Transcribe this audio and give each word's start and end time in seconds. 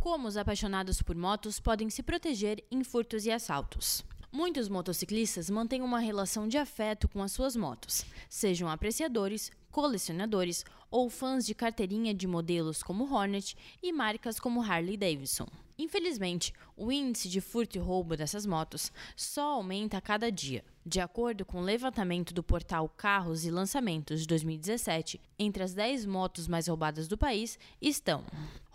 Como 0.00 0.26
os 0.26 0.38
apaixonados 0.38 1.02
por 1.02 1.14
motos 1.14 1.60
podem 1.60 1.90
se 1.90 2.02
proteger 2.02 2.64
em 2.70 2.82
furtos 2.82 3.26
e 3.26 3.30
assaltos. 3.30 4.02
Muitos 4.32 4.66
motociclistas 4.66 5.50
mantêm 5.50 5.82
uma 5.82 5.98
relação 5.98 6.48
de 6.48 6.56
afeto 6.56 7.06
com 7.06 7.22
as 7.22 7.32
suas 7.32 7.54
motos, 7.54 8.06
sejam 8.26 8.66
apreciadores, 8.70 9.52
colecionadores 9.70 10.64
ou 10.90 11.10
fãs 11.10 11.44
de 11.44 11.54
carteirinha 11.54 12.14
de 12.14 12.26
modelos 12.26 12.82
como 12.82 13.12
Hornet 13.12 13.54
e 13.82 13.92
marcas 13.92 14.40
como 14.40 14.62
Harley 14.62 14.96
Davidson. 14.96 15.46
Infelizmente, 15.78 16.54
o 16.76 16.90
índice 16.90 17.28
de 17.28 17.42
furto 17.42 17.76
e 17.76 17.80
roubo 17.80 18.16
dessas 18.16 18.46
motos 18.46 18.90
só 19.14 19.52
aumenta 19.52 19.98
a 19.98 20.00
cada 20.00 20.32
dia. 20.32 20.64
De 20.84 20.98
acordo 20.98 21.44
com 21.44 21.58
o 21.58 21.64
levantamento 21.64 22.32
do 22.32 22.42
portal 22.42 22.88
Carros 22.88 23.44
e 23.44 23.50
Lançamentos 23.50 24.22
de 24.22 24.26
2017, 24.26 25.20
entre 25.38 25.62
as 25.62 25.74
10 25.74 26.06
motos 26.06 26.48
mais 26.48 26.68
roubadas 26.68 27.06
do 27.06 27.18
país 27.18 27.58
estão 27.82 28.24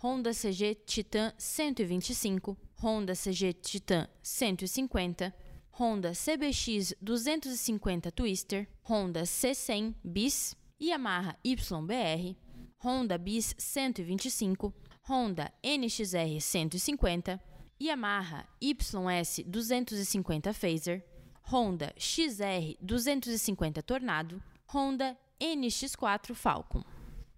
Honda 0.02 0.30
CG 0.34 0.76
Titan 0.86 1.32
125, 1.38 2.56
Honda 2.82 3.14
CG 3.14 3.54
Titan 3.62 4.06
150, 4.22 5.32
Honda 5.78 6.10
CBX 6.10 6.92
250 7.02 8.10
Twister, 8.10 8.66
Honda 8.82 9.22
C100 9.22 9.94
Bis, 10.04 10.54
Yamaha 10.78 11.34
YBR, 11.42 12.36
Honda 12.84 13.18
Bis 13.18 13.54
125, 13.58 14.72
Honda 15.08 15.50
NXR 15.64 16.40
150, 16.40 17.38
Yamaha 17.80 18.44
YS 18.60 19.40
250 19.50 20.52
Phaser, 20.52 21.02
Honda 21.50 21.92
XR 21.96 22.76
250 22.84 23.82
Tornado, 23.82 24.40
Honda 24.66 25.16
NX4 25.40 26.34
Falcon. 26.34 26.84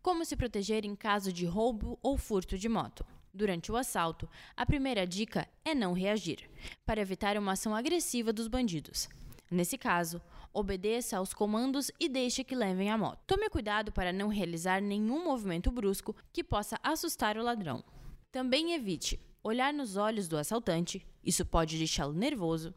Como 0.09 0.25
se 0.25 0.37
proteger 0.37 0.87
em 0.87 0.97
caso 0.97 1.31
de 1.31 1.45
roubo 1.45 1.99
ou 2.03 2.17
furto 2.17 2.57
de 2.57 2.67
moto? 2.67 3.05
Durante 3.31 3.71
o 3.71 3.77
assalto, 3.77 4.27
a 4.57 4.65
primeira 4.65 5.07
dica 5.07 5.47
é 5.63 5.75
não 5.75 5.93
reagir, 5.93 6.49
para 6.87 7.03
evitar 7.03 7.37
uma 7.37 7.53
ação 7.53 7.75
agressiva 7.75 8.33
dos 8.33 8.49
bandidos. 8.49 9.07
Nesse 9.51 9.77
caso, 9.77 10.19
obedeça 10.51 11.19
aos 11.19 11.35
comandos 11.35 11.91
e 12.01 12.09
deixe 12.09 12.43
que 12.43 12.55
levem 12.55 12.89
a 12.89 12.97
moto. 12.97 13.21
Tome 13.27 13.51
cuidado 13.51 13.93
para 13.93 14.11
não 14.11 14.29
realizar 14.29 14.81
nenhum 14.81 15.23
movimento 15.23 15.71
brusco 15.71 16.17
que 16.33 16.43
possa 16.43 16.81
assustar 16.83 17.37
o 17.37 17.43
ladrão. 17.43 17.85
Também 18.33 18.73
evite 18.73 19.21
olhar 19.45 19.75
nos 19.75 19.99
olhos 19.99 20.27
do 20.27 20.39
assaltante, 20.39 21.07
isso 21.23 21.45
pode 21.45 21.77
deixá-lo 21.77 22.15
nervoso, 22.15 22.75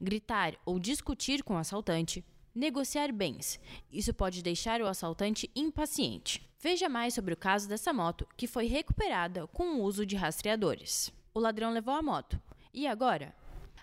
gritar 0.00 0.56
ou 0.66 0.80
discutir 0.80 1.44
com 1.44 1.54
o 1.54 1.58
assaltante, 1.58 2.24
negociar 2.52 3.12
bens, 3.12 3.60
isso 3.88 4.12
pode 4.12 4.42
deixar 4.42 4.82
o 4.82 4.88
assaltante 4.88 5.48
impaciente. 5.54 6.50
Veja 6.62 6.88
mais 6.88 7.12
sobre 7.12 7.34
o 7.34 7.36
caso 7.36 7.68
dessa 7.68 7.92
moto, 7.92 8.24
que 8.36 8.46
foi 8.46 8.66
recuperada 8.66 9.48
com 9.48 9.64
o 9.64 9.82
uso 9.82 10.06
de 10.06 10.14
rastreadores. 10.14 11.12
O 11.34 11.40
ladrão 11.40 11.72
levou 11.72 11.92
a 11.92 12.00
moto. 12.00 12.40
E 12.72 12.86
agora? 12.86 13.34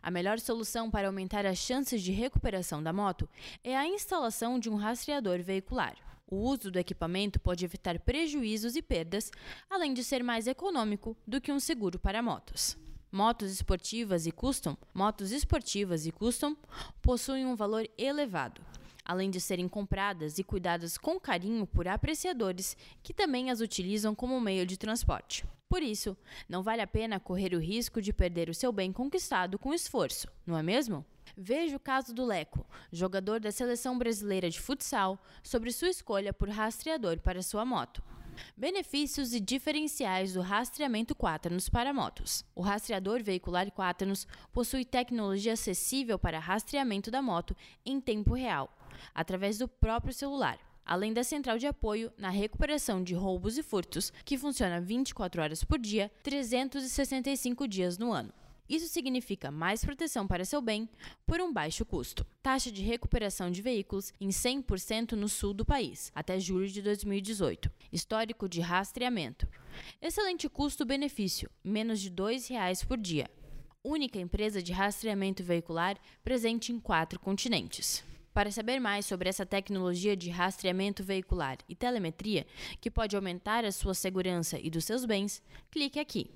A 0.01 0.09
melhor 0.09 0.39
solução 0.39 0.89
para 0.89 1.07
aumentar 1.07 1.45
as 1.45 1.57
chances 1.57 2.01
de 2.01 2.13
recuperação 2.13 2.81
da 2.81 2.93
moto 2.93 3.27
é 3.65 3.75
a 3.75 3.85
instalação 3.85 4.57
de 4.57 4.69
um 4.69 4.77
rastreador 4.77 5.43
veicular. 5.43 5.93
O 6.25 6.37
uso 6.37 6.71
do 6.71 6.79
equipamento 6.79 7.37
pode 7.37 7.65
evitar 7.65 7.99
prejuízos 7.99 8.77
e 8.77 8.81
perdas, 8.81 9.29
além 9.69 9.93
de 9.93 10.01
ser 10.01 10.23
mais 10.23 10.47
econômico 10.47 11.17
do 11.27 11.41
que 11.41 11.51
um 11.51 11.59
seguro 11.59 11.99
para 11.99 12.23
motos. 12.23 12.77
Motos 13.11 13.51
esportivas 13.51 14.25
e 14.25 14.31
custom, 14.31 14.77
motos 14.93 15.33
esportivas 15.33 16.05
e 16.05 16.13
custom 16.13 16.55
possuem 17.01 17.45
um 17.45 17.57
valor 17.57 17.85
elevado 17.97 18.61
além 19.09 19.31
de 19.31 19.41
serem 19.41 19.67
compradas 19.67 20.37
e 20.37 20.43
cuidadas 20.43 20.95
com 20.95 21.19
carinho 21.19 21.65
por 21.65 21.87
apreciadores 21.87 22.77
que 23.01 23.11
também 23.11 23.49
as 23.49 23.59
utilizam 23.59 24.13
como 24.13 24.39
meio 24.39 24.67
de 24.67 24.77
transporte. 24.77 25.43
Por 25.67 25.81
isso, 25.81 26.15
não 26.47 26.61
vale 26.61 26.83
a 26.83 26.85
pena 26.85 27.19
correr 27.19 27.55
o 27.55 27.59
risco 27.59 28.03
de 28.03 28.13
perder 28.13 28.51
o 28.51 28.53
seu 28.53 28.71
bem 28.71 28.93
conquistado 28.93 29.57
com 29.57 29.73
esforço, 29.73 30.27
não 30.45 30.55
é 30.55 30.61
mesmo? 30.61 31.03
Veja 31.35 31.75
o 31.75 31.79
caso 31.79 32.13
do 32.13 32.23
Leco, 32.23 32.63
jogador 32.91 33.39
da 33.39 33.51
seleção 33.51 33.97
brasileira 33.97 34.47
de 34.47 34.59
futsal, 34.59 35.19
sobre 35.41 35.71
sua 35.71 35.89
escolha 35.89 36.31
por 36.31 36.47
rastreador 36.47 37.19
para 37.19 37.41
sua 37.41 37.65
moto. 37.65 38.03
Benefícios 38.55 39.33
e 39.33 39.39
diferenciais 39.39 40.33
do 40.33 40.41
rastreamento 40.41 41.15
Quaternos 41.15 41.69
para 41.69 41.93
motos. 41.93 42.43
O 42.55 42.61
rastreador 42.61 43.23
veicular 43.23 43.71
Quaternos 43.71 44.27
possui 44.51 44.85
tecnologia 44.85 45.53
acessível 45.53 46.19
para 46.19 46.39
rastreamento 46.39 47.09
da 47.09 47.21
moto 47.21 47.55
em 47.85 47.99
tempo 47.99 48.33
real, 48.33 48.69
através 49.13 49.57
do 49.57 49.67
próprio 49.67 50.13
celular 50.13 50.59
além 50.89 51.13
da 51.13 51.23
central 51.23 51.59
de 51.59 51.67
apoio 51.67 52.11
na 52.17 52.31
recuperação 52.31 53.03
de 53.03 53.13
roubos 53.13 53.59
e 53.59 53.61
furtos, 53.61 54.11
que 54.25 54.39
funciona 54.39 54.81
24 54.81 55.39
horas 55.39 55.63
por 55.63 55.77
dia, 55.77 56.11
365 56.23 57.67
dias 57.67 57.99
no 57.99 58.11
ano. 58.11 58.33
Isso 58.69 58.87
significa 58.87 59.49
mais 59.49 59.83
proteção 59.83 60.27
para 60.27 60.45
seu 60.45 60.61
bem 60.61 60.87
por 61.25 61.41
um 61.41 61.51
baixo 61.51 61.83
custo. 61.83 62.23
Taxa 62.43 62.71
de 62.71 62.83
recuperação 62.83 63.49
de 63.49 63.63
veículos 63.63 64.13
em 64.21 64.29
100% 64.29 65.13
no 65.13 65.27
sul 65.27 65.55
do 65.55 65.65
país, 65.65 66.11
até 66.13 66.39
julho 66.39 66.67
de 66.67 66.79
2018. 66.83 67.71
Histórico 67.91 68.47
de 68.47 68.61
rastreamento. 68.61 69.47
Excelente 69.99 70.47
custo-benefício, 70.47 71.49
menos 71.63 71.99
de 71.99 72.09
R$ 72.09 72.15
2,00 72.15 72.85
por 72.85 72.97
dia. 72.97 73.27
Única 73.83 74.19
empresa 74.19 74.61
de 74.61 74.71
rastreamento 74.71 75.43
veicular 75.43 75.97
presente 76.23 76.71
em 76.71 76.79
quatro 76.79 77.19
continentes. 77.19 78.03
Para 78.31 78.51
saber 78.51 78.79
mais 78.79 79.07
sobre 79.07 79.27
essa 79.27 79.45
tecnologia 79.45 80.15
de 80.15 80.29
rastreamento 80.29 81.03
veicular 81.03 81.57
e 81.67 81.73
telemetria, 81.73 82.45
que 82.79 82.91
pode 82.91 83.15
aumentar 83.15 83.65
a 83.65 83.71
sua 83.71 83.95
segurança 83.95 84.59
e 84.61 84.69
dos 84.69 84.85
seus 84.85 85.05
bens, 85.05 85.41
clique 85.71 85.99
aqui. 85.99 86.29